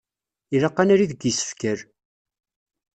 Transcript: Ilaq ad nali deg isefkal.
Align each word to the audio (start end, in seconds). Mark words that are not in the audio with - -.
Ilaq 0.55 0.77
ad 0.81 0.85
nali 0.87 1.05
deg 1.11 1.21
isefkal. 1.31 1.79